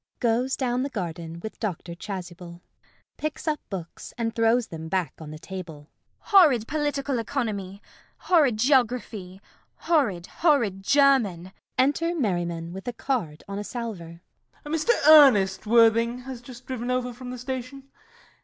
[Goes 0.19 0.55
down 0.57 0.81
the 0.81 0.89
garden 0.89 1.39
with 1.41 1.59
Dr. 1.59 1.93
Chasuble.] 1.93 2.53
CECILY. 2.55 2.61
[Picks 3.17 3.47
up 3.47 3.59
books 3.69 4.15
and 4.17 4.33
throws 4.33 4.65
them 4.69 4.87
back 4.89 5.13
on 5.19 5.29
table.] 5.37 5.91
Horrid 6.17 6.67
Political 6.67 7.19
Economy! 7.19 7.83
Horrid 8.17 8.57
Geography! 8.57 9.39
Horrid, 9.75 10.25
horrid 10.25 10.81
German! 10.81 11.51
[Enter 11.77 12.15
Merriman 12.15 12.73
with 12.73 12.87
a 12.87 12.93
card 12.93 13.43
on 13.47 13.59
a 13.59 13.63
salver.] 13.63 14.21
MERRIMAN. 14.65 14.79
Mr. 14.79 15.07
Ernest 15.07 15.67
Worthing 15.67 16.21
has 16.21 16.41
just 16.41 16.65
driven 16.65 16.89
over 16.89 17.13
from 17.13 17.29
the 17.29 17.37
station. 17.37 17.83